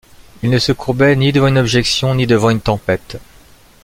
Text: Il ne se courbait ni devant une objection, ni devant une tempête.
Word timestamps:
Il 0.41 0.49
ne 0.49 0.57
se 0.57 0.71
courbait 0.71 1.15
ni 1.15 1.31
devant 1.31 1.45
une 1.45 1.59
objection, 1.59 2.15
ni 2.15 2.25
devant 2.25 2.49
une 2.49 2.59
tempête. 2.59 3.19